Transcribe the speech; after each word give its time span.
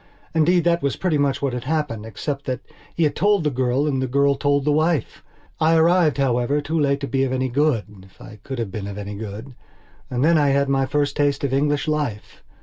Indeed, 0.33 0.63
that 0.63 0.81
was 0.81 0.95
pretty 0.95 1.19
much 1.19 1.43
what 1.43 1.53
had 1.53 1.65
happened, 1.65 2.07
except 2.07 2.45
that 2.45 2.61
he 2.95 3.03
had 3.03 3.15
told 3.15 3.43
the 3.43 3.51
girl 3.51 3.85
and 3.85 4.01
the 4.01 4.07
girl 4.07 4.33
told 4.33 4.65
the 4.65 4.71
wife. 4.71 5.23
I 5.59 5.75
arrived, 5.75 6.17
however, 6.17 6.59
too 6.59 6.79
late 6.79 6.99
to 7.01 7.07
be 7.07 7.23
of 7.23 7.31
any 7.31 7.49
good 7.49 7.85
if 8.09 8.19
I 8.19 8.39
could 8.41 8.57
have 8.57 8.71
been 8.71 8.87
of 8.87 8.97
any 8.97 9.13
good. 9.13 9.53
And 10.09 10.25
then 10.25 10.39
I 10.39 10.47
had 10.47 10.69
my 10.69 10.87
first 10.87 11.15
taste 11.15 11.43
of 11.43 11.53
English 11.53 11.87
life. 11.87 12.41